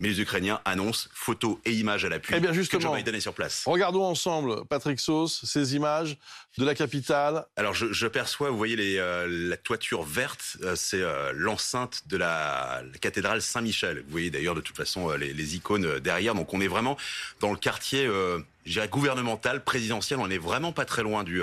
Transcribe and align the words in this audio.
Mais 0.00 0.08
les 0.08 0.20
Ukrainiens 0.20 0.60
annoncent 0.64 1.08
photos 1.12 1.56
et 1.64 1.72
images 1.72 2.04
à 2.04 2.08
l'appui 2.08 2.34
Eh 2.36 2.40
bien, 2.40 2.50
que 2.50 2.56
justement. 2.56 2.80
Joe 2.82 2.96
Biden 2.96 3.14
est 3.14 3.20
sur 3.20 3.34
place. 3.34 3.62
Regardons 3.66 4.04
ensemble, 4.04 4.64
Patrick 4.66 5.00
Sauce, 5.00 5.44
ces 5.44 5.74
images 5.76 6.16
de 6.58 6.64
la 6.64 6.74
capitale. 6.74 7.46
Alors 7.56 7.74
je, 7.74 7.92
je 7.92 8.06
perçois, 8.06 8.50
vous 8.50 8.56
voyez 8.56 8.76
les, 8.76 8.98
euh, 8.98 9.26
la 9.28 9.56
toiture 9.56 10.02
verte, 10.02 10.56
euh, 10.62 10.76
c'est 10.76 11.02
euh, 11.02 11.32
l'enceinte 11.34 12.02
de 12.06 12.16
la, 12.16 12.82
la 12.92 12.98
cathédrale 12.98 13.42
Saint-Michel. 13.42 13.98
Vous 13.98 14.10
voyez 14.10 14.30
d'ailleurs 14.30 14.54
de 14.54 14.60
toute 14.60 14.76
façon 14.76 15.10
euh, 15.10 15.16
les, 15.16 15.32
les 15.32 15.56
icônes 15.56 15.84
euh, 15.86 16.00
derrière. 16.00 16.34
Donc 16.34 16.52
on 16.54 16.60
est 16.60 16.68
vraiment 16.68 16.96
dans 17.40 17.50
le 17.50 17.58
quartier. 17.58 18.08
Euh, 18.66 18.70
dirais 18.70 18.88
gouvernemental, 18.88 19.64
présidentiel, 19.64 20.18
on 20.20 20.30
est 20.30 20.38
vraiment 20.38 20.72
pas 20.72 20.84
très 20.84 21.02
loin 21.02 21.24
du 21.24 21.42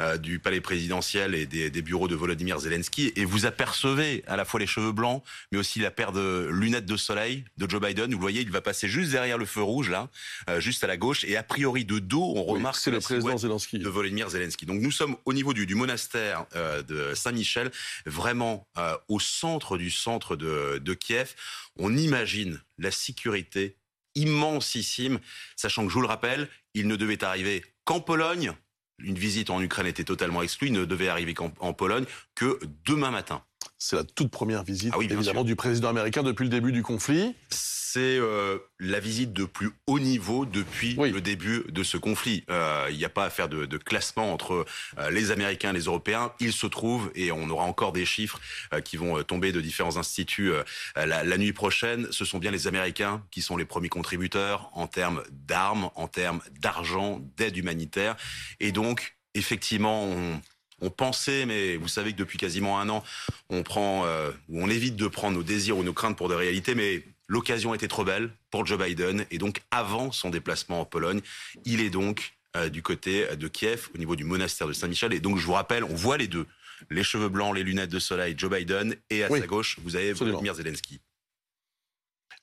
euh, 0.00 0.16
du 0.18 0.38
palais 0.38 0.60
présidentiel 0.60 1.34
et 1.34 1.46
des, 1.46 1.70
des 1.70 1.82
bureaux 1.82 2.08
de 2.08 2.14
Volodymyr 2.14 2.58
Zelensky. 2.58 3.12
Et 3.16 3.24
vous 3.24 3.46
apercevez 3.46 4.24
à 4.26 4.36
la 4.36 4.44
fois 4.44 4.60
les 4.60 4.66
cheveux 4.66 4.92
blancs, 4.92 5.22
mais 5.50 5.58
aussi 5.58 5.78
la 5.80 5.90
paire 5.90 6.12
de 6.12 6.48
lunettes 6.52 6.86
de 6.86 6.96
soleil 6.96 7.44
de 7.58 7.68
Joe 7.68 7.80
Biden. 7.80 8.12
Vous 8.14 8.20
voyez, 8.20 8.40
il 8.42 8.50
va 8.50 8.60
passer 8.60 8.88
juste 8.88 9.10
derrière 9.10 9.38
le 9.38 9.46
feu 9.46 9.62
rouge 9.62 9.90
là, 9.90 10.08
euh, 10.48 10.60
juste 10.60 10.84
à 10.84 10.86
la 10.86 10.96
gauche. 10.96 11.24
Et 11.24 11.36
a 11.36 11.42
priori 11.42 11.84
de 11.84 11.98
dos, 11.98 12.32
on 12.36 12.44
Oui, 12.46 12.58
remarque 12.58 12.76
c'est 12.76 12.90
la 12.90 12.96
le 12.98 13.02
président 13.02 13.36
Zelensky. 13.38 13.78
de 13.78 13.88
Volodymyr 13.88 14.28
Zelensky. 14.30 14.66
Donc 14.66 14.80
nous 14.80 14.90
sommes 14.92 15.16
au 15.24 15.32
niveau 15.32 15.52
du, 15.52 15.66
du 15.66 15.74
monastère 15.74 16.46
euh, 16.56 16.82
de 16.82 17.14
Saint-Michel, 17.14 17.70
vraiment 18.06 18.66
euh, 18.78 18.96
au 19.08 19.20
centre 19.20 19.76
du 19.78 19.90
centre 19.90 20.36
de, 20.36 20.78
de 20.78 20.94
Kiev. 20.94 21.34
On 21.78 21.96
imagine 21.96 22.60
la 22.78 22.90
sécurité 22.90 23.76
immensissime, 24.14 25.20
sachant 25.56 25.84
que 25.84 25.88
je 25.90 25.94
vous 25.94 26.02
le 26.02 26.08
rappelle, 26.08 26.48
il 26.74 26.86
ne 26.86 26.96
devait 26.96 27.22
arriver 27.24 27.62
qu'en 27.84 28.00
Pologne. 28.00 28.52
Une 28.98 29.18
visite 29.18 29.50
en 29.50 29.60
Ukraine 29.60 29.86
était 29.86 30.04
totalement 30.04 30.42
exclue. 30.42 30.68
Il 30.68 30.74
ne 30.74 30.84
devait 30.84 31.08
arriver 31.08 31.34
qu'en 31.34 31.52
en 31.58 31.72
Pologne 31.72 32.04
que 32.34 32.60
demain 32.84 33.10
matin. 33.10 33.44
C'est 33.84 33.96
la 33.96 34.04
toute 34.04 34.30
première 34.30 34.62
visite, 34.62 34.90
Ah 34.94 34.98
oui, 34.98 35.06
évidemment, 35.06 35.40
sûr. 35.40 35.44
du 35.44 35.56
président 35.56 35.88
américain 35.88 36.22
depuis 36.22 36.44
le 36.44 36.50
début 36.50 36.70
du 36.70 36.84
conflit. 36.84 37.34
C'est 37.50 38.16
euh, 38.16 38.58
la 38.78 39.00
visite 39.00 39.32
de 39.32 39.44
plus 39.44 39.72
haut 39.88 39.98
niveau 39.98 40.46
depuis 40.46 40.94
Oui. 40.96 41.10
le 41.10 41.20
début 41.20 41.64
de 41.68 41.82
ce 41.82 41.96
conflit. 41.96 42.44
Euh, 42.48 42.86
Il 42.90 42.96
n'y 42.96 43.04
a 43.04 43.08
pas 43.08 43.24
à 43.24 43.30
faire 43.30 43.48
de, 43.48 43.66
de 43.66 43.76
classement 43.78 44.32
entre 44.32 44.64
euh, 44.98 45.10
les 45.10 45.32
Américains 45.32 45.70
et 45.70 45.72
les 45.72 45.86
Européens. 45.86 46.32
Il 46.38 46.52
se 46.52 46.66
trouve, 46.68 47.10
et 47.16 47.32
on 47.32 47.50
aura 47.50 47.64
encore 47.64 47.92
des 47.92 48.06
chiffres 48.06 48.40
qui 48.84 48.96
vont 48.96 49.20
tomber 49.24 49.50
de 49.50 49.60
différents 49.60 49.96
instituts 49.96 50.52
la, 50.94 51.24
la 51.24 51.36
nuit 51.36 51.52
prochaine, 51.52 52.06
ce 52.12 52.24
sont 52.24 52.38
bien 52.38 52.52
les 52.52 52.68
Américains 52.68 53.24
qui 53.32 53.42
sont 53.42 53.56
les 53.56 53.64
premiers 53.64 53.88
contributeurs 53.88 54.70
en 54.74 54.86
termes 54.86 55.24
d'armes, 55.30 55.90
en 55.96 56.06
termes 56.06 56.40
d'argent, 56.60 57.20
d'aide 57.36 57.56
humanitaire. 57.56 58.16
Et 58.60 58.70
donc, 58.70 59.16
effectivement, 59.34 60.04
on, 60.04 60.40
on 60.82 60.90
pensait, 60.90 61.46
mais 61.46 61.76
vous 61.76 61.88
savez 61.88 62.12
que 62.12 62.18
depuis 62.18 62.38
quasiment 62.38 62.78
un 62.78 62.88
an, 62.90 63.02
on 63.48 63.62
prend, 63.62 64.04
euh, 64.04 64.30
ou 64.48 64.62
on 64.62 64.68
évite 64.68 64.96
de 64.96 65.06
prendre 65.06 65.36
nos 65.36 65.42
désirs 65.42 65.78
ou 65.78 65.82
nos 65.84 65.92
craintes 65.94 66.16
pour 66.16 66.28
des 66.28 66.34
réalités, 66.34 66.74
mais 66.74 67.02
l'occasion 67.28 67.72
était 67.72 67.88
trop 67.88 68.04
belle 68.04 68.30
pour 68.50 68.66
Joe 68.66 68.78
Biden, 68.78 69.24
et 69.30 69.38
donc 69.38 69.62
avant 69.70 70.12
son 70.12 70.28
déplacement 70.28 70.80
en 70.80 70.84
Pologne, 70.84 71.20
il 71.64 71.80
est 71.80 71.90
donc 71.90 72.34
euh, 72.56 72.68
du 72.68 72.82
côté 72.82 73.26
de 73.36 73.48
Kiev, 73.48 73.88
au 73.94 73.98
niveau 73.98 74.16
du 74.16 74.24
monastère 74.24 74.66
de 74.68 74.72
Saint-Michel, 74.74 75.14
et 75.14 75.20
donc 75.20 75.38
je 75.38 75.46
vous 75.46 75.54
rappelle, 75.54 75.84
on 75.84 75.94
voit 75.94 76.18
les 76.18 76.28
deux, 76.28 76.46
les 76.90 77.04
cheveux 77.04 77.28
blancs, 77.28 77.54
les 77.54 77.62
lunettes 77.62 77.90
de 77.90 77.98
soleil, 77.98 78.34
Joe 78.36 78.50
Biden, 78.50 78.96
et 79.08 79.24
à 79.24 79.30
Oui, 79.30 79.40
sa 79.40 79.46
gauche, 79.46 79.78
vous 79.82 79.96
avez 79.96 80.10
absolument. 80.10 80.38
Volodymyr 80.38 80.54
Zelensky. 80.56 81.00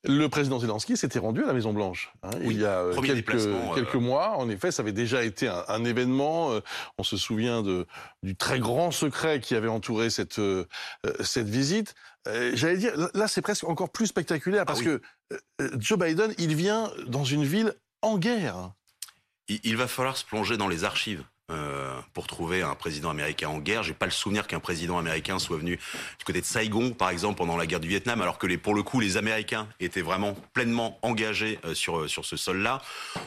Le 0.05 0.29
président 0.29 0.59
Zelensky 0.59 0.95
s'était 0.95 1.19
rendu 1.19 1.43
à 1.43 1.47
la 1.47 1.53
Maison 1.53 1.73
Blanche 1.73 2.13
hein, 2.23 2.29
Oui, 2.41 2.55
il 2.55 2.61
y 2.61 2.65
a 2.65 2.79
euh, 2.79 3.01
quelques, 3.01 3.35
euh, 3.35 3.75
quelques 3.75 3.95
mois. 3.95 4.37
En 4.37 4.49
effet, 4.49 4.71
ça 4.71 4.81
avait 4.81 4.93
déjà 4.93 5.23
été 5.23 5.49
un, 5.49 5.65
un 5.67 5.83
événement. 5.83 6.53
Euh, 6.53 6.61
On 6.97 7.03
se 7.03 7.17
souvient 7.17 7.61
de, 7.61 7.85
du 8.23 8.35
très 8.37 8.59
grand 8.59 8.91
secret 8.91 9.41
qui 9.41 9.55
avait 9.55 9.67
entouré 9.67 10.09
cette, 10.09 10.39
euh, 10.39 10.65
cette 11.19 11.49
visite. 11.49 11.95
Euh, 12.27 12.51
J'allais 12.53 12.77
dire, 12.77 12.93
là, 13.13 13.27
c'est 13.27 13.41
presque 13.41 13.65
encore 13.65 13.89
plus 13.89 14.07
spectaculaire 14.07 14.65
parce 14.65 14.79
oui. 14.79 14.85
que 14.85 15.01
Joe 15.77 15.99
Biden, 15.99 16.33
il 16.37 16.55
vient 16.55 16.89
dans 17.07 17.25
une 17.25 17.43
ville 17.43 17.73
en 18.01 18.17
guerre. 18.17 18.71
Il, 19.49 19.59
il 19.63 19.75
va 19.75 19.87
falloir 19.87 20.15
se 20.15 20.23
plonger 20.23 20.55
dans 20.55 20.69
les 20.69 20.85
archives. 20.85 21.23
Euh, 21.49 21.99
pour 22.13 22.27
trouver 22.27 22.61
un 22.61 22.75
président 22.75 23.09
américain 23.09 23.49
en 23.49 23.59
guerre, 23.59 23.83
j'ai 23.83 23.93
pas 23.93 24.05
le 24.05 24.11
souvenir 24.11 24.47
qu'un 24.47 24.59
président 24.59 24.97
américain 24.97 25.39
soit 25.39 25.57
venu 25.57 25.77
du 25.77 26.25
côté 26.25 26.41
de 26.41 26.45
Saigon, 26.45 26.91
par 26.91 27.09
exemple, 27.09 27.37
pendant 27.37 27.57
la 27.57 27.65
guerre 27.65 27.79
du 27.79 27.87
Vietnam, 27.87 28.21
alors 28.21 28.37
que 28.37 28.47
pour 28.57 28.75
le 28.75 28.83
coup, 28.83 28.99
les 28.99 29.17
Américains 29.17 29.67
étaient 29.79 30.01
vraiment 30.01 30.35
pleinement 30.53 30.99
engagés 31.01 31.59
euh, 31.65 31.73
sur 31.73 32.09
sur 32.09 32.25
ce 32.25 32.37
sol-là. 32.37 32.81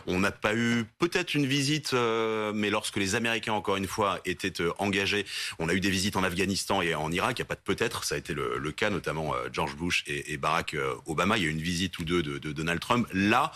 On 0.07 0.21
n'a 0.21 0.33
pas 0.33 0.55
eu 0.55 0.85
peut-être 0.99 1.35
une 1.35 1.47
visite, 1.47 1.95
euh, 1.95 2.53
mais 2.55 2.71
lorsque 2.71 2.97
les 2.97 3.15
Américains, 3.15 3.53
encore 3.53 3.77
une 3.77 3.87
fois, 3.87 4.21
étaient 4.25 4.61
euh, 4.61 4.73
engagés, 4.79 5.27
on 5.59 5.69
a 5.69 5.75
eu 5.75 5.81
des 5.81 5.91
visites 5.91 6.17
en 6.17 6.25
Afghanistan 6.25 6.83
et 6.83 6.95
en 6.95 7.11
Irak. 7.13 7.39
Il 7.39 7.43
n'y 7.43 7.47
a 7.47 7.49
pas 7.49 7.55
de 7.55 7.61
peut-être, 7.61 8.05
ça 8.05 8.15
a 8.15 8.19
été 8.19 8.35
le, 8.35 8.73
cas, 8.73 8.91
notamment 8.91 9.35
euh, 9.35 9.49
George 9.53 9.77
Bush 9.77 10.05
et, 10.07 10.37
Barack 10.37 10.75
euh, 10.75 10.95
Obama. 11.07 11.37
Il 11.37 11.43
y 11.45 11.47
a 11.47 11.49
eu 11.49 11.53
une 11.53 11.61
visite 11.61 11.99
ou 11.99 12.05
deux 12.05 12.23
de, 12.23 12.39
de 12.39 12.53
Donald 12.53 12.81
Trump. 12.81 13.07
Là, 13.13 13.53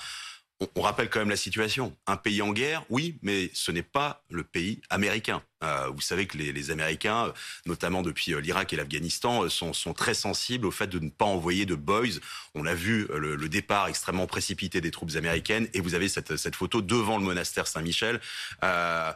on, 0.75 0.81
rappelle 0.81 1.11
quand 1.11 1.19
même 1.19 1.31
la 1.31 1.37
situation. 1.37 1.97
Un 2.07 2.17
pays 2.17 2.41
en 2.43 2.53
guerre, 2.53 2.85
oui, 2.89 3.19
mais 3.23 3.51
ce 3.53 3.71
n'est 3.71 3.83
pas 3.83 4.23
le 4.31 4.45
pays 4.45 4.81
américain. 4.91 5.43
Euh, 5.63 5.89
vous 5.89 6.01
savez 6.01 6.27
que 6.27 6.37
les, 6.37 6.53
les 6.53 6.71
Américains, 6.71 7.27
euh, 7.27 7.33
notamment 7.67 8.03
depuis 8.03 8.35
euh, 8.35 8.41
l'Irak 8.41 8.73
et 8.73 8.77
l'Afghanistan, 8.77 9.45
euh, 9.45 9.49
sont, 9.49 9.73
sont 9.73 9.93
très 9.93 10.15
sensibles 10.15 10.67
au 10.67 10.71
fait 10.71 10.87
de 10.87 10.99
ne 10.99 11.11
pas 11.11 11.25
envoyer 11.25 11.67
de 11.67 11.75
boys. 11.75 12.21
On 12.55 12.67
a 12.67 12.75
vu 12.75 13.07
le, 13.15 13.37
le 13.37 13.49
départ 13.49 13.89
extrêmement 13.89 14.27
précipité 14.27 14.81
des 14.81 14.91
troupes 14.91 15.17
américaines, 15.17 15.69
et 15.75 15.81
vous 15.81 15.95
avez 15.95 16.09
cette, 16.09 16.37
cette 16.37 16.57
photo 16.57 16.83
devant 16.83 17.19
le 17.19 17.25
monastère 17.25 17.67
Saint-Michel. 17.67 18.21
Euh, 18.65 19.13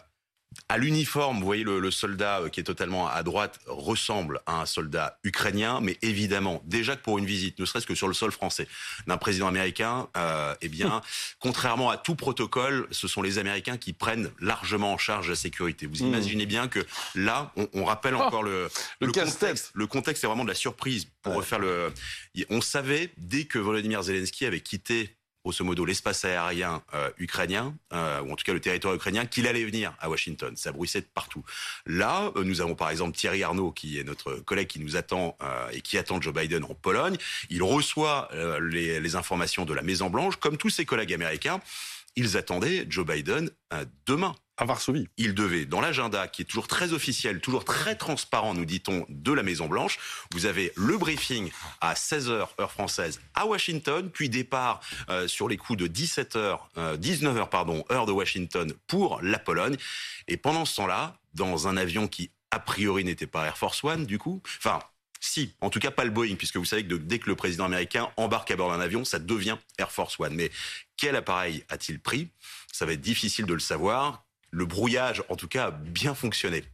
à 0.70 0.78
l'uniforme, 0.78 1.38
vous 1.40 1.44
voyez 1.44 1.64
le, 1.64 1.80
le 1.80 1.90
soldat 1.90 2.40
euh, 2.40 2.48
qui 2.48 2.60
est 2.60 2.64
totalement 2.64 3.08
à 3.08 3.22
droite 3.22 3.58
ressemble 3.66 4.40
à 4.46 4.60
un 4.60 4.66
soldat 4.66 5.18
ukrainien, 5.24 5.80
mais 5.82 5.98
évidemment, 6.02 6.62
déjà 6.64 6.94
que 6.96 7.02
pour 7.02 7.18
une 7.18 7.26
visite, 7.26 7.58
ne 7.58 7.64
serait-ce 7.64 7.86
que 7.86 7.94
sur 7.94 8.06
le 8.08 8.14
sol 8.14 8.30
français, 8.30 8.68
d'un 9.06 9.16
président 9.18 9.48
américain, 9.48 10.08
euh, 10.16 10.54
eh 10.62 10.68
bien, 10.68 11.02
contrairement 11.40 11.90
à 11.90 11.96
tout 11.96 12.14
protocole, 12.14 12.86
ce 12.92 13.08
sont 13.08 13.20
les 13.20 13.38
Américains 13.38 13.76
qui 13.76 13.92
prennent 13.92 14.30
largement 14.40 14.92
en 14.92 14.98
charge 14.98 15.28
la 15.28 15.36
sécurité. 15.36 15.86
Vous 15.86 16.04
Mmh. 16.04 16.08
imaginez 16.08 16.46
bien 16.46 16.68
que 16.68 16.80
là, 17.14 17.52
on, 17.56 17.68
on 17.74 17.84
rappelle 17.84 18.14
Oh, 18.14 18.20
encore 18.22 18.42
le, 18.42 18.68
le 19.00 19.12
contexte. 19.12 19.70
Le 19.74 19.86
contexte 19.86 20.22
est 20.24 20.26
vraiment 20.26 20.44
de 20.44 20.48
la 20.50 20.54
surprise. 20.54 21.06
Pour 21.22 21.32
Ouais. 21.32 21.38
refaire 21.38 21.58
le, 21.58 21.92
on 22.48 22.60
savait 22.60 23.10
dès 23.18 23.44
que 23.44 23.58
Volodymyr 23.58 24.02
Zelensky 24.02 24.46
avait 24.46 24.60
quitté 24.60 25.16
grosso 25.44 25.64
modo 25.64 25.84
l'espace 25.84 26.24
aérien 26.24 26.82
euh, 26.94 27.10
ukrainien, 27.18 27.74
euh, 27.92 28.20
ou 28.22 28.32
en 28.32 28.36
tout 28.36 28.44
cas 28.44 28.52
le 28.52 28.60
territoire 28.60 28.94
ukrainien, 28.94 29.26
qu'il 29.26 29.46
allait 29.46 29.64
venir 29.64 29.94
à 29.98 30.08
Washington. 30.10 30.54
Ça 30.56 30.72
bruissait 30.72 31.00
de 31.00 31.06
partout. 31.12 31.44
Là, 31.86 32.30
euh, 32.36 32.44
nous 32.44 32.60
avons 32.60 32.74
par 32.74 32.90
exemple 32.90 33.16
Thierry 33.16 33.42
Arnaud, 33.42 33.72
qui 33.72 33.98
est 33.98 34.04
notre 34.04 34.34
collègue 34.34 34.68
qui 34.68 34.80
nous 34.80 34.96
attend 34.96 35.36
et 35.72 35.80
qui 35.80 35.98
attend 35.98 36.20
Joe 36.20 36.34
Biden 36.34 36.64
en 36.64 36.74
Pologne. 36.74 37.16
Il 37.48 37.62
reçoit 37.62 38.28
les, 38.60 39.00
les 39.00 39.16
informations 39.16 39.64
de 39.64 39.74
la 39.74 39.82
Maison 39.82 40.10
Blanche, 40.10 40.36
comme 40.36 40.56
tous 40.56 40.70
ses 40.70 40.84
collègues 40.84 41.12
américains. 41.12 41.60
Ils 42.16 42.36
attendaient 42.36 42.86
Joe 42.88 43.06
Biden 43.06 43.50
demain. 44.06 44.34
À 44.60 44.66
Varsovie. 44.66 45.08
Il 45.16 45.34
devait, 45.34 45.64
dans 45.64 45.80
l'agenda, 45.80 46.28
qui 46.28 46.42
est 46.42 46.44
toujours 46.44 46.68
très 46.68 46.92
officiel, 46.92 47.40
toujours 47.40 47.64
très 47.64 47.94
transparent, 47.94 48.52
nous 48.52 48.66
dit-on, 48.66 49.06
de 49.08 49.32
la 49.32 49.42
Maison 49.42 49.68
Blanche, 49.68 49.98
vous 50.32 50.44
avez 50.44 50.70
le 50.76 50.98
briefing 50.98 51.50
à 51.80 51.94
16h, 51.94 52.46
heure 52.60 52.70
française, 52.70 53.22
à 53.34 53.46
Washington, 53.46 54.10
puis 54.10 54.28
départ 54.28 54.82
euh, 55.08 55.26
sur 55.28 55.48
les 55.48 55.56
coups 55.56 55.78
de 55.78 55.86
17h, 55.86 56.58
euh, 56.76 56.98
19h, 56.98 57.48
pardon, 57.48 57.86
heure 57.90 58.04
de 58.04 58.12
Washington 58.12 58.70
pour 58.86 59.22
la 59.22 59.38
Pologne. 59.38 59.78
Et 60.28 60.36
pendant 60.36 60.66
ce 60.66 60.76
temps-là, 60.76 61.16
dans 61.32 61.66
un 61.66 61.78
avion 61.78 62.06
qui, 62.06 62.30
a 62.50 62.60
priori, 62.60 63.02
n'était 63.02 63.26
pas 63.26 63.46
Air 63.46 63.56
Force 63.56 63.82
One, 63.82 64.04
du 64.04 64.18
coup, 64.18 64.42
enfin, 64.58 64.80
si, 65.20 65.54
en 65.62 65.70
tout 65.70 65.80
cas 65.80 65.90
pas 65.90 66.04
le 66.04 66.10
Boeing, 66.10 66.34
puisque 66.34 66.58
vous 66.58 66.66
savez 66.66 66.84
que 66.84 66.96
dès 66.96 67.18
que 67.18 67.30
le 67.30 67.34
président 67.34 67.64
américain 67.64 68.10
embarque 68.18 68.50
à 68.50 68.56
bord 68.56 68.70
d'un 68.70 68.80
avion, 68.80 69.06
ça 69.06 69.18
devient 69.18 69.56
Air 69.78 69.90
Force 69.90 70.20
One. 70.20 70.34
Mais 70.34 70.50
quel 70.98 71.16
appareil 71.16 71.64
a-t-il 71.70 71.98
pris? 71.98 72.28
Ça 72.70 72.84
va 72.84 72.92
être 72.92 73.00
difficile 73.00 73.46
de 73.46 73.54
le 73.54 73.60
savoir. 73.60 74.26
Le 74.50 74.66
brouillage, 74.66 75.22
en 75.28 75.36
tout 75.36 75.48
cas, 75.48 75.66
a 75.66 75.70
bien 75.70 76.14
fonctionné. 76.14 76.64